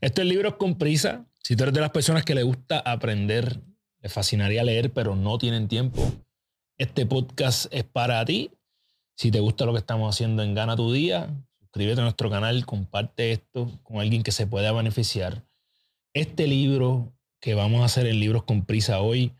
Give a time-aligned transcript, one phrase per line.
[0.00, 1.26] Esto es Libros con Prisa.
[1.42, 3.60] Si tú eres de las personas que le gusta aprender,
[4.00, 6.00] le fascinaría leer, pero no tienen tiempo,
[6.76, 8.52] este podcast es para ti.
[9.16, 12.64] Si te gusta lo que estamos haciendo en Gana tu Día, suscríbete a nuestro canal,
[12.64, 15.44] comparte esto con alguien que se pueda beneficiar.
[16.14, 19.32] Este libro que vamos a hacer en Libros con Prisa hoy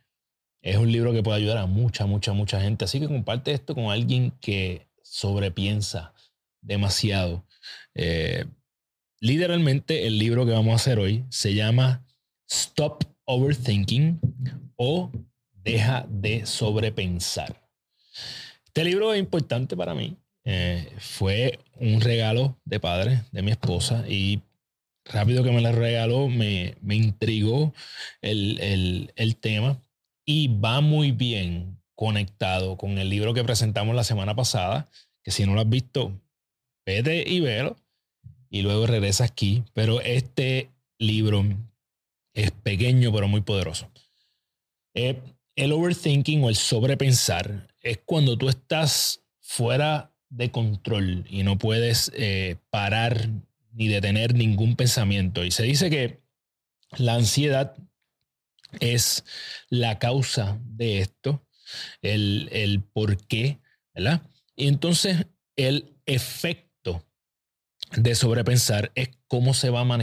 [0.61, 2.85] es un libro que puede ayudar a mucha, mucha, mucha gente.
[2.85, 6.15] Así que comparte esto con alguien que sobrepiensa
[6.61, 7.47] demasiado.
[7.95, 8.45] Eh,
[9.21, 12.05] literalmente el libro que vamos a hacer hoy se llama
[12.49, 14.21] Stop Overthinking
[14.77, 15.11] o
[15.53, 17.69] Deja de sobrepensar.
[18.65, 20.17] Este libro es importante para mí.
[20.45, 24.41] Eh, fue un regalo de padre de mi esposa y
[25.05, 27.75] rápido que me lo regaló me, me intrigó
[28.23, 29.83] el, el tema
[30.25, 34.89] y va muy bien conectado con el libro que presentamos la semana pasada,
[35.23, 36.19] que si no lo has visto,
[36.87, 37.77] vete y velo
[38.51, 39.65] y luego regresa aquí.
[39.75, 41.45] Pero este libro
[42.35, 43.91] es pequeño pero muy poderoso.
[44.95, 45.21] Eh,
[45.57, 52.13] el overthinking o el sobrepensar es cuando tú estás fuera de control y no puedes
[52.15, 53.29] eh, parar
[53.73, 55.45] ni detener ningún pensamiento.
[55.45, 56.21] Y se dice que
[56.97, 57.77] la ansiedad
[58.81, 59.25] es
[59.69, 61.47] la causa de esto,
[62.03, 63.59] el, el por qué,
[63.95, 64.23] ¿verdad?
[64.57, 65.27] Y entonces
[65.57, 66.68] el efecto
[67.97, 69.99] de sobrepensar es cómo se va a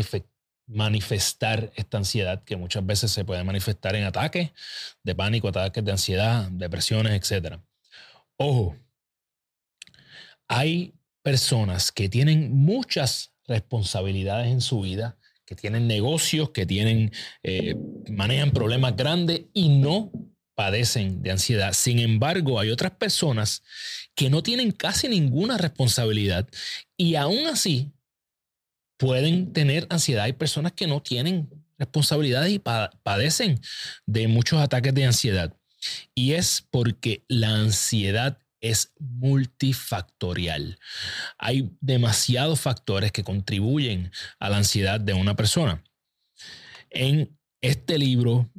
[0.67, 4.51] manifestar esta ansiedad que muchas veces se puede manifestar en ataques
[5.03, 7.59] de pánico, ataques de ansiedad, depresiones, etc.
[8.37, 8.75] Ojo,
[10.47, 17.11] hay personas que tienen muchas responsabilidades en su vida, que tienen negocios, que tienen,
[17.43, 17.75] eh,
[18.09, 20.11] manejan problemas grandes y no
[20.55, 21.73] padecen de ansiedad.
[21.73, 23.61] Sin embargo, hay otras personas
[24.15, 26.49] que no tienen casi ninguna responsabilidad
[26.97, 27.91] y aún así
[28.97, 30.23] pueden tener ansiedad.
[30.23, 33.59] Hay personas que no tienen responsabilidad y padecen
[34.05, 35.55] de muchos ataques de ansiedad.
[36.15, 40.79] Y es porque la ansiedad es multifactorial.
[41.37, 45.83] Hay demasiados factores que contribuyen a la ansiedad de una persona.
[46.89, 48.49] En este libro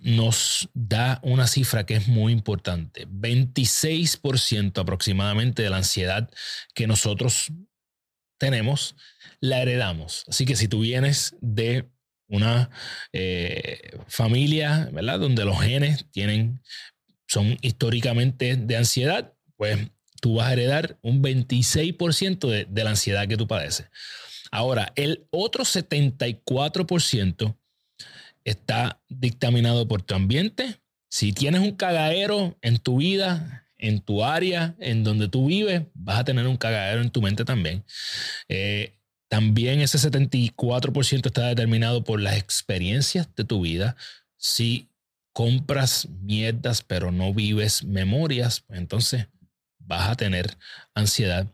[0.00, 3.06] nos da una cifra que es muy importante.
[3.06, 6.30] 26% aproximadamente de la ansiedad
[6.74, 7.52] que nosotros
[8.38, 8.96] tenemos,
[9.40, 10.24] la heredamos.
[10.26, 11.90] Así que si tú vienes de
[12.28, 12.70] una
[13.12, 15.20] eh, familia, ¿verdad?
[15.20, 16.62] Donde los genes tienen,
[17.26, 19.78] son históricamente de ansiedad, pues
[20.22, 23.90] tú vas a heredar un 26% de, de la ansiedad que tú padeces.
[24.50, 27.54] Ahora, el otro 74%
[28.44, 30.80] está dictaminado por tu ambiente.
[31.08, 36.18] Si tienes un cagadero en tu vida, en tu área, en donde tú vives, vas
[36.18, 37.84] a tener un cagadero en tu mente también.
[38.48, 43.96] Eh, también ese 74% está determinado por las experiencias de tu vida.
[44.36, 44.88] Si
[45.32, 49.26] compras mierdas pero no vives memorias, pues entonces
[49.86, 50.56] vas a tener
[50.94, 51.46] ansiedad.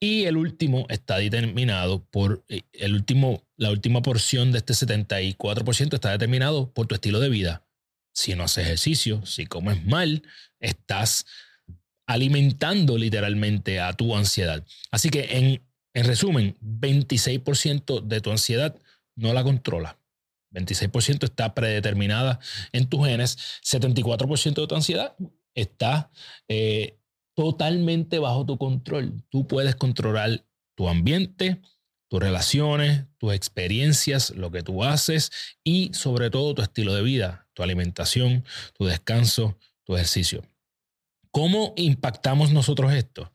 [0.00, 5.94] Y el último está determinado por eh, el último, la última porción de este 74%
[5.94, 7.64] está determinado por tu estilo de vida.
[8.12, 10.22] Si no haces ejercicio, si comes mal,
[10.60, 11.24] estás
[12.06, 14.64] alimentando literalmente a tu ansiedad.
[14.90, 15.62] Así que en,
[15.94, 18.76] en resumen, 26% de tu ansiedad
[19.16, 19.98] no la controla.
[20.52, 22.40] 26% está predeterminada
[22.72, 23.38] en tus genes.
[23.62, 25.14] 74% de tu ansiedad
[25.54, 26.10] está
[26.48, 26.98] eh,
[27.34, 29.22] totalmente bajo tu control.
[29.30, 30.44] Tú puedes controlar
[30.74, 31.60] tu ambiente,
[32.08, 35.30] tus relaciones, tus experiencias, lo que tú haces
[35.64, 38.44] y sobre todo tu estilo de vida, tu alimentación,
[38.74, 40.42] tu descanso, tu ejercicio.
[41.30, 43.32] ¿Cómo impactamos nosotros esto?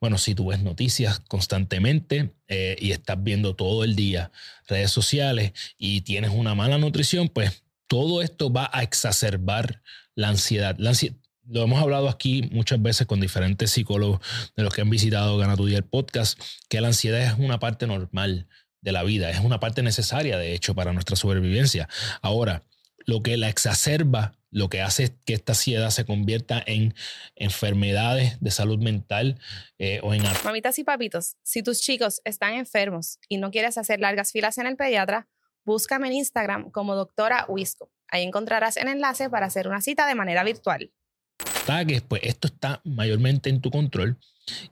[0.00, 4.30] Bueno, si tú ves noticias constantemente eh, y estás viendo todo el día
[4.66, 9.82] redes sociales y tienes una mala nutrición, pues todo esto va a exacerbar
[10.14, 10.76] la ansiedad.
[10.78, 11.16] La ansiedad
[11.48, 14.20] lo hemos hablado aquí muchas veces con diferentes psicólogos
[14.56, 17.86] de los que han visitado Gana tu el podcast, que la ansiedad es una parte
[17.86, 18.48] normal
[18.80, 21.88] de la vida, es una parte necesaria, de hecho, para nuestra supervivencia.
[22.22, 22.64] Ahora,
[23.06, 26.94] lo que la exacerba, lo que hace que esta ansiedad se convierta en
[27.36, 29.38] enfermedades de salud mental
[29.78, 30.22] eh, o en...
[30.44, 34.66] Mamitas y papitos, si tus chicos están enfermos y no quieres hacer largas filas en
[34.66, 35.28] el pediatra,
[35.64, 37.90] búscame en Instagram como doctora Wisco.
[38.10, 40.92] Ahí encontrarás el enlace para hacer una cita de manera virtual
[41.68, 44.16] ataques, pues esto está mayormente en tu control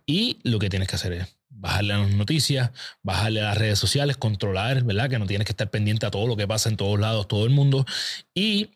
[0.07, 2.71] y lo que tienes que hacer es bajarle a las noticias,
[3.03, 5.11] bajarle a las redes sociales, controlar, ¿verdad?
[5.11, 7.45] Que no tienes que estar pendiente a todo lo que pasa en todos lados, todo
[7.45, 7.87] el mundo
[8.35, 8.71] y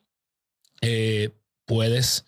[0.80, 1.30] eh,
[1.64, 2.24] puedes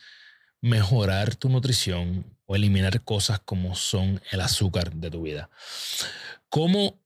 [0.60, 5.50] mejorar tu nutrición o eliminar cosas como son el azúcar de tu vida.
[6.48, 7.00] ¿Cómo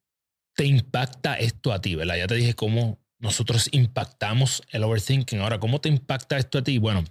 [0.54, 1.94] te impacta esto a ti?
[1.94, 2.16] ¿verdad?
[2.16, 5.40] Ya te dije cómo nosotros impactamos el overthinking.
[5.40, 6.78] Ahora, ¿cómo te impacta esto a ti?
[6.78, 7.04] Bueno,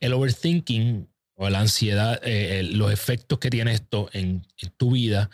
[0.00, 4.46] el overthinking o la ansiedad, eh, los efectos que tiene esto en,
[4.76, 5.30] tu vida,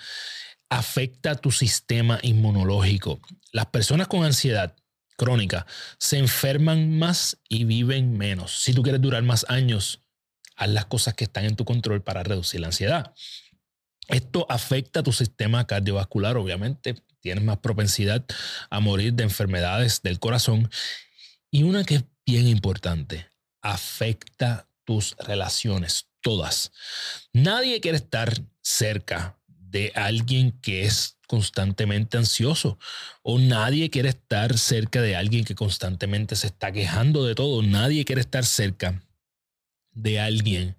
[0.68, 3.20] afecta tu sistema inmunológico.
[3.50, 4.76] Las personas con ansiedad
[5.16, 5.66] crónica
[5.98, 8.62] se enferman más y viven menos.
[8.62, 10.00] Si tú quieres durar más años,
[10.54, 13.12] haz las cosas que están en tu control para reducir la ansiedad.
[14.08, 16.94] Esto afecta a tu sistema cardiovascular, obviamente.
[17.20, 18.24] Tienes más propensidad
[18.70, 20.70] a morir de enfermedades del corazón.
[21.50, 23.26] Y una que es bien importante,
[23.72, 26.72] afecta tus relaciones, todas.
[27.32, 32.78] Nadie quiere estar cerca de alguien que es constantemente ansioso
[33.22, 37.62] o nadie quiere estar cerca de alguien que constantemente se está quejando de todo.
[37.62, 39.02] Nadie quiere estar cerca
[39.92, 40.76] de alguien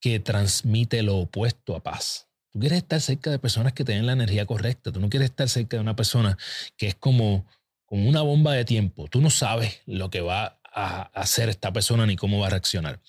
[0.00, 2.28] que transmite lo opuesto a paz.
[2.52, 4.92] Tú quieres estar cerca de personas que tienen la energía correcta.
[4.92, 6.38] Tú no quieres estar cerca de una persona
[6.76, 7.46] que es como,
[7.84, 9.08] como una bomba de tiempo.
[9.08, 13.00] Tú no sabes lo que va a hacer esta persona ni cómo va a reaccionar.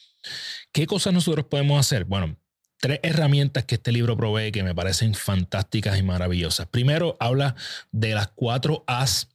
[0.72, 2.06] ¿Qué cosas nosotros podemos hacer?
[2.06, 2.38] Bueno,
[2.80, 6.68] tres herramientas que este libro provee que me parecen fantásticas y maravillosas.
[6.68, 7.56] Primero, habla
[7.92, 9.30] de las cuatro A's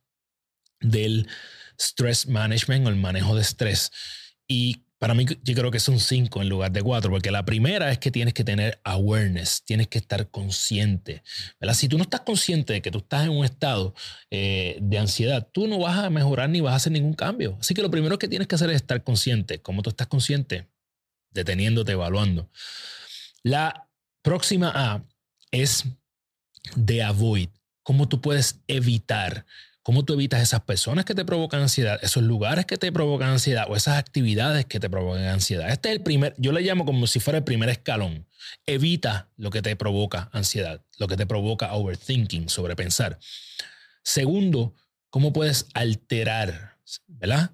[0.80, 1.28] del
[1.78, 3.90] stress management o el manejo de estrés.
[4.46, 7.91] Y para mí, yo creo que son cinco en lugar de cuatro, porque la primera
[7.91, 11.23] es que tienes que tener awareness, tienes que estar consciente.
[11.58, 11.73] ¿verdad?
[11.73, 13.94] Si tú no estás consciente de que tú estás en un estado
[14.31, 17.56] eh, de ansiedad, tú no vas a mejorar ni vas a hacer ningún cambio.
[17.58, 19.62] Así que lo primero que tienes que hacer es estar consciente.
[19.62, 20.69] ¿Cómo tú estás consciente?
[21.31, 22.50] Deteniéndote, evaluando.
[23.43, 23.88] La
[24.20, 25.02] próxima A
[25.50, 25.85] es
[26.76, 27.49] de avoid.
[27.82, 29.47] ¿Cómo tú puedes evitar
[29.82, 33.64] ¿Cómo tú evitas esas personas que te provocan ansiedad, esos lugares que te provocan ansiedad
[33.68, 35.70] o esas actividades que te provocan ansiedad?
[35.70, 38.26] Este es el primer, yo le llamo como si fuera el primer escalón.
[38.66, 43.18] Evita lo que te provoca ansiedad, lo que te provoca overthinking, sobrepensar.
[44.02, 44.74] Segundo,
[45.08, 47.52] ¿cómo puedes alterar, ¿verdad?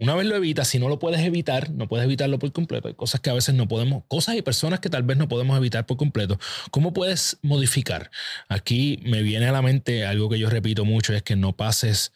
[0.00, 2.88] Una vez lo evitas, si no lo puedes evitar, no puedes evitarlo por completo.
[2.88, 5.54] Hay cosas que a veces no podemos, cosas y personas que tal vez no podemos
[5.58, 6.40] evitar por completo.
[6.70, 8.10] ¿Cómo puedes modificar?
[8.48, 12.12] Aquí me viene a la mente algo que yo repito mucho, es que no pases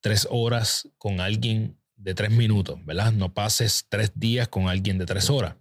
[0.00, 3.12] tres horas con alguien de tres minutos, ¿verdad?
[3.12, 5.56] No pases tres días con alguien de tres horas.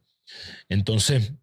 [0.69, 1.33] Entonces,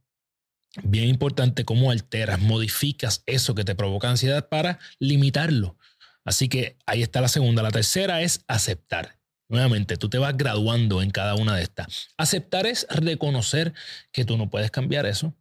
[0.82, 5.76] bien importante cómo alteras, modificas eso que te provoca ansiedad para limitarlo.
[6.24, 7.62] Así que ahí está la segunda.
[7.62, 9.18] La tercera es aceptar.
[9.48, 12.08] Nuevamente, tú te vas graduando en cada una de estas.
[12.16, 13.74] Aceptar es reconocer
[14.12, 15.34] que tú no puedes cambiar eso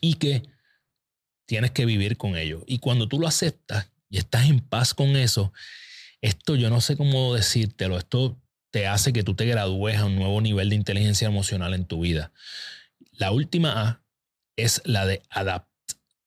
[0.00, 0.42] y que
[1.46, 2.62] tienes que vivir con ello.
[2.66, 5.52] Y cuando tú lo aceptas y estás en paz con eso,
[6.20, 8.38] esto yo no sé cómo decírtelo, esto
[8.70, 12.00] te hace que tú te gradúes a un nuevo nivel de inteligencia emocional en tu
[12.00, 12.32] vida.
[13.12, 14.02] La última A
[14.56, 15.22] es la de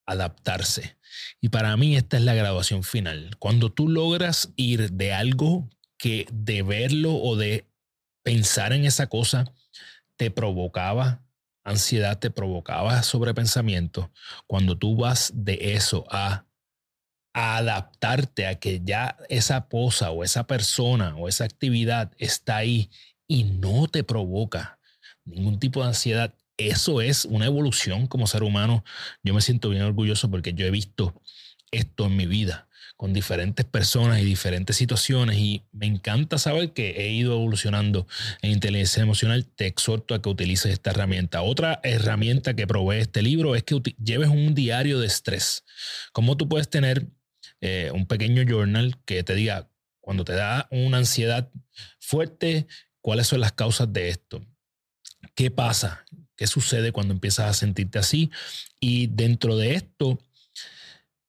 [0.06, 0.98] adaptarse.
[1.39, 3.36] Y para mí esta es la graduación final.
[3.38, 5.69] Cuando tú logras ir de algo
[6.01, 7.68] que de verlo o de
[8.24, 9.53] pensar en esa cosa
[10.18, 11.24] te provocaba
[11.63, 14.12] ansiedad, te provocaba sobrepensamiento,
[14.48, 16.48] cuando tú vas de eso a,
[17.36, 22.89] a adaptarte a que ya esa cosa o esa persona o esa actividad está ahí
[23.27, 24.80] y no te provoca
[25.24, 28.83] ningún tipo de ansiedad, eso es una evolución como ser humano.
[29.21, 31.21] Yo me siento bien orgulloso porque yo he visto
[31.71, 32.68] esto en mi vida
[33.01, 38.06] con diferentes personas y diferentes situaciones y me encanta saber que he ido evolucionando
[38.44, 39.47] en inteligencia emocional.
[39.47, 41.42] Te exhorto a que utilices esta herramienta.
[41.42, 45.63] Otra herramienta que provee este libro es que lleves un diario de estrés.
[46.13, 47.07] ¿Cómo tú puedes tener
[47.59, 49.68] eh, un pequeño journal que te diga
[49.99, 51.49] cuando te da una ansiedad
[51.99, 52.68] fuerte,
[52.99, 54.45] cuáles son las causas de esto?
[55.33, 56.06] ¿Qué pasa?
[56.35, 58.30] ¿Qué sucede cuando empiezas a sentirte así?
[58.80, 60.19] Y dentro de esto,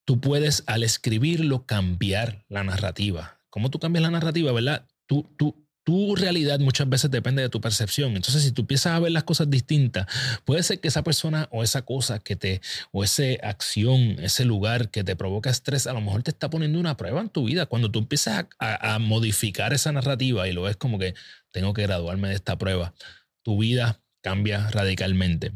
[0.05, 3.39] tú puedes al escribirlo cambiar la narrativa.
[3.51, 4.87] ¿Cómo tú cambias la narrativa, verdad?
[5.07, 8.17] Tú, tú, tu realidad muchas veces depende de tu percepción.
[8.17, 10.07] Entonces, si tú empiezas a ver las cosas distintas,
[10.45, 12.61] puede ser que esa persona o esa cosa que te,
[12.93, 16.79] o esa acción, ese lugar que te provoca estrés, a lo mejor te está poniendo
[16.81, 17.67] una prueba en tu vida.
[17.67, 21.15] Cuando tú empiezas a, a modificar esa narrativa y lo ves como que
[21.51, 22.95] tengo que graduarme de esta prueba,
[23.43, 25.53] tu vida cambia radicalmente.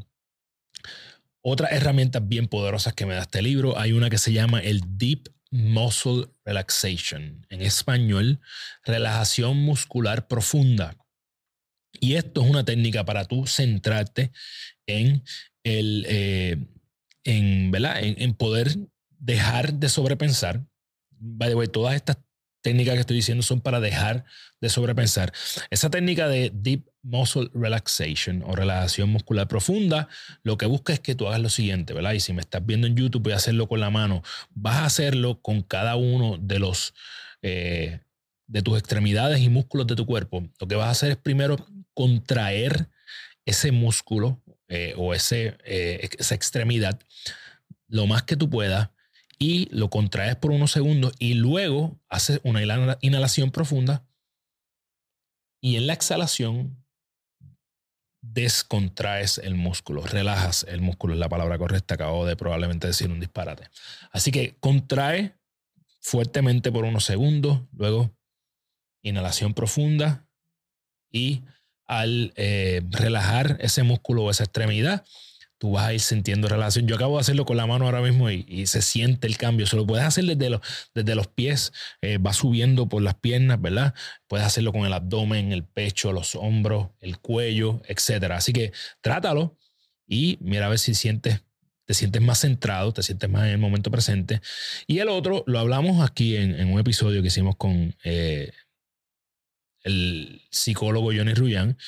[1.48, 4.82] Otras herramientas bien poderosas que me da este libro, hay una que se llama el
[4.98, 7.46] Deep Muscle Relaxation.
[7.50, 8.40] En español,
[8.84, 10.96] relajación muscular profunda.
[12.00, 14.32] Y esto es una técnica para tú centrarte
[14.86, 15.22] en,
[15.62, 16.56] el, eh,
[17.22, 18.00] en, ¿verdad?
[18.02, 18.76] En, poder
[19.10, 20.66] dejar de sobrepensar.
[21.10, 22.16] By the way, todas estas
[22.60, 24.24] técnicas que estoy diciendo son para dejar
[24.60, 25.32] de sobrepensar.
[25.70, 30.08] Esa técnica de Deep muscle relaxation o relajación muscular profunda,
[30.42, 32.12] lo que busca es que tú hagas lo siguiente, ¿verdad?
[32.12, 34.22] Y si me estás viendo en YouTube, voy a hacerlo con la mano.
[34.50, 36.94] Vas a hacerlo con cada uno de los
[37.42, 38.00] eh,
[38.48, 40.48] de tus extremidades y músculos de tu cuerpo.
[40.60, 41.56] Lo que vas a hacer es primero
[41.94, 42.88] contraer
[43.44, 46.98] ese músculo eh, o ese, eh, esa extremidad
[47.88, 48.90] lo más que tú puedas
[49.38, 52.62] y lo contraes por unos segundos y luego haces una
[53.00, 54.04] inhalación profunda
[55.60, 56.85] y en la exhalación
[58.32, 63.20] descontraes el músculo, relajas el músculo, es la palabra correcta, acabo de probablemente decir un
[63.20, 63.68] disparate.
[64.10, 65.36] Así que contrae
[66.00, 68.14] fuertemente por unos segundos, luego
[69.02, 70.26] inhalación profunda
[71.10, 71.42] y
[71.86, 75.04] al eh, relajar ese músculo o esa extremidad,
[75.58, 76.86] tú vas a ir sintiendo relación.
[76.86, 79.66] Yo acabo de hacerlo con la mano ahora mismo y, se siente el cambio.
[79.66, 80.60] Se lo puedes hacer desde los,
[80.94, 81.72] desde los pies,
[82.02, 83.94] eh, va subiendo por las piernas, ¿verdad?
[84.26, 88.32] Puedes hacerlo con el abdomen, el pecho, los hombros, el cuello, etc.
[88.32, 89.56] Así que trátalo
[90.06, 91.42] y mira a ver si sientes,
[91.84, 94.40] te sientes más centrado, te sientes más en el momento presente.
[94.86, 97.94] Y el otro, lo hablamos aquí en, un episodio que hicimos con...
[98.04, 98.52] Eh,
[99.86, 101.78] el psicólogo Johnny Ruyan,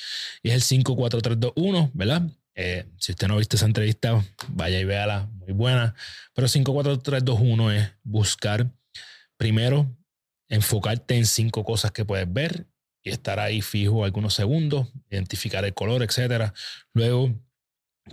[0.41, 2.29] y es el 54321, ¿verdad?
[2.55, 5.95] Eh, si usted no ha visto esa entrevista, vaya y véala, muy buena.
[6.33, 8.69] Pero 54321 es buscar,
[9.37, 9.87] primero,
[10.49, 12.67] enfocarte en cinco cosas que puedes ver
[13.03, 16.51] y estar ahí fijo algunos segundos, identificar el color, etc.
[16.93, 17.33] Luego,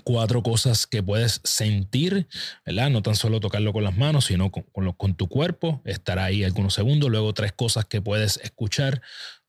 [0.04, 2.28] cuatro cosas que puedes sentir,
[2.64, 2.90] ¿verdad?
[2.90, 6.74] No tan solo tocarlo con las manos, sino con, con, tu cuerpo, estar ahí algunos
[6.74, 7.10] segundos.
[7.10, 9.02] Luego, tres cosas que puedes escuchar,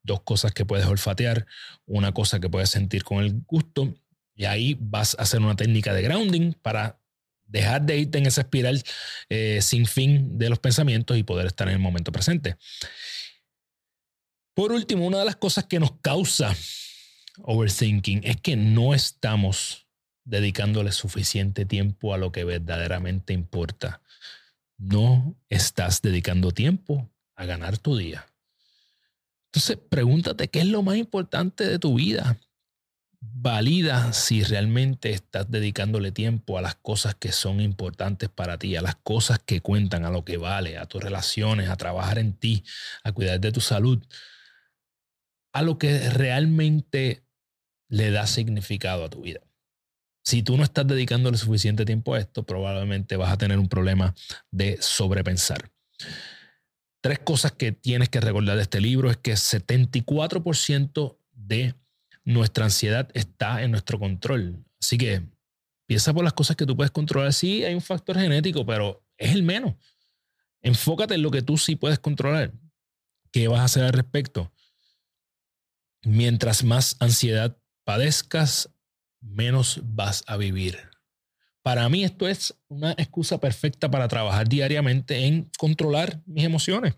[0.03, 1.45] dos cosas que puedes olfatear,
[1.85, 3.93] una cosa que puedes sentir con el gusto
[4.37, 7.01] y ahí vas a hacer una técnica de grounding para
[7.43, 8.83] dejar de irte en esa espiral
[9.29, 12.55] eh, sin fin de los pensamientos y poder estar en el momento presente.
[14.53, 16.55] Por último, una de las cosas que nos causa
[17.43, 19.87] overthinking es que no estamos
[20.23, 24.01] dedicándole suficiente tiempo a lo que verdaderamente importa.
[24.77, 28.25] No estás dedicando tiempo a ganar tu día.
[29.45, 32.37] Entonces, pregúntate qué es lo más importante de tu vida
[33.19, 38.81] valida si realmente estás dedicándole tiempo a las cosas que son importantes para ti, a
[38.81, 42.63] las cosas que cuentan, a lo que vale, a tus relaciones, a trabajar en ti,
[43.03, 44.03] a cuidar de tu salud,
[45.53, 47.23] a lo que realmente
[47.89, 49.41] le da significado a tu vida.
[50.23, 54.13] Si tú no estás dedicándole suficiente tiempo a esto, probablemente vas a tener un problema
[54.51, 55.71] de sobrepensar.
[57.01, 61.75] Tres cosas que tienes que recordar de este libro es que 74% de
[62.27, 64.61] nuestra ansiedad está en nuestro control.
[64.81, 65.23] Así que
[65.85, 67.31] piensa por las cosas que tú puedes controlar.
[67.31, 69.75] Sí, hay un factor genético, pero es el menos.
[70.61, 72.51] Enfócate en lo que tú sí puedes controlar.
[73.31, 74.51] ¿Qué vas a hacer al respecto?
[76.03, 78.75] Mientras más ansiedad padezcas,
[79.21, 80.77] menos vas a vivir.
[81.61, 86.93] Para mí esto es una excusa perfecta para trabajar diariamente en controlar mis emociones.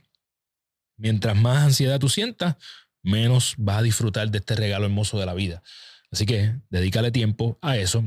[0.97, 2.55] Mientras más ansiedad tú sientas,
[3.03, 5.63] menos vas a disfrutar de este regalo hermoso de la vida.
[6.11, 8.03] Así que dedícale tiempo a eso.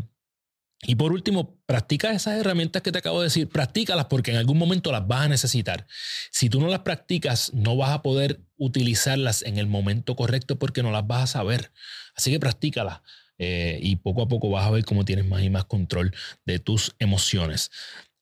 [0.85, 4.59] Y por último, practica esas herramientas que te acabo de decir, practícalas porque en algún
[4.59, 5.87] momento las vas a necesitar.
[6.33, 10.83] Si tú no las practicas, no vas a poder utilizarlas en el momento correcto porque
[10.83, 11.71] no las vas a saber.
[12.17, 13.01] Así que practícalas
[13.39, 16.13] eh, y poco a poco vas a ver cómo tienes más y más control
[16.45, 17.71] de tus emociones.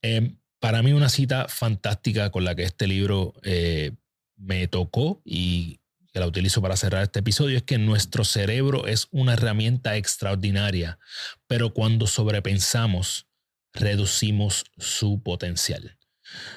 [0.03, 3.93] Eh, para mí una cita fantástica con la que este libro eh,
[4.37, 5.80] me tocó y
[6.13, 10.99] que la utilizo para cerrar este episodio, es que nuestro cerebro es una herramienta extraordinaria,
[11.47, 13.27] pero cuando sobrepensamos,
[13.73, 15.97] reducimos su potencial.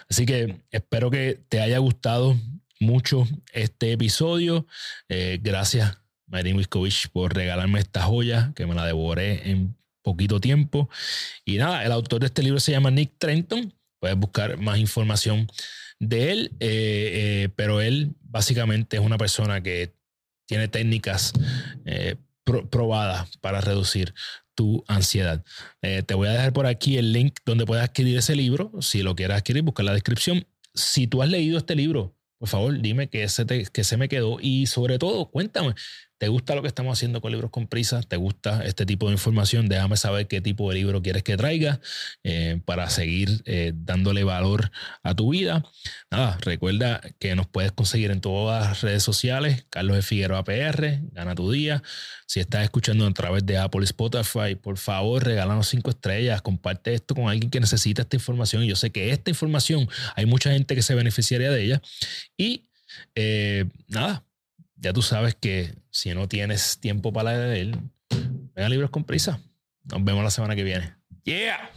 [0.09, 2.39] Así que espero que te haya gustado
[2.79, 4.67] mucho este episodio.
[5.09, 10.89] Eh, gracias, Marín Wiskovich, por regalarme esta joya que me la devoré en poquito tiempo.
[11.45, 13.73] Y nada, el autor de este libro se llama Nick Trenton.
[13.99, 15.47] Puedes buscar más información
[16.09, 19.93] de él, eh, eh, pero él básicamente es una persona que
[20.45, 21.33] tiene técnicas
[21.85, 24.13] eh, probadas para reducir
[24.55, 25.43] tu ansiedad.
[25.81, 28.71] te voy a dejar por aquí el link donde puedes adquirir ese libro.
[28.81, 30.45] Si lo quieres adquirir, busca la descripción.
[30.75, 34.37] Si tú has leído este libro, por favor, dime que se, que se me quedó
[34.41, 35.73] y sobre todo, cuéntame,
[36.17, 38.01] ¿Te gusta lo que estamos haciendo con libros con prisa?
[38.01, 39.67] ¿Te gusta este tipo de información?
[39.67, 41.81] Déjame saber qué tipo de libro quieres que traiga
[42.23, 44.71] eh, para seguir eh, dándole valor
[45.03, 45.65] a tu vida.
[46.11, 50.99] Nada, recuerda que nos puedes conseguir en todas las redes sociales, Carlos de Figueroa PR,
[51.11, 51.83] gana tu día.
[52.25, 57.15] Si estás escuchando a través de Apple Spotify, por favor, regálanos cinco estrellas, comparte esto
[57.15, 58.63] con alguien que necesita esta información.
[58.63, 61.81] Y yo sé que esta información hay mucha gente que se beneficiaría de ella.
[62.37, 62.69] Y
[63.15, 64.23] eh, nada,
[64.83, 67.77] ya tú sabes que si no tienes tiempo para leer,
[68.53, 69.39] venga libros con prisa.
[69.85, 70.93] Nos vemos la semana que viene.
[71.23, 71.71] Yeah.